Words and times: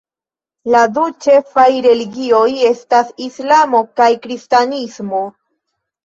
La 0.75 0.79
du 0.93 1.01
ĉefaj 1.25 1.65
religioj 1.85 2.45
estas 2.69 3.11
Islamo 3.25 3.81
kaj 4.01 4.07
Kristanismo. 4.23 5.21